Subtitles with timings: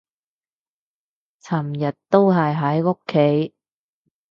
[1.43, 3.53] 尋日都係喺屋企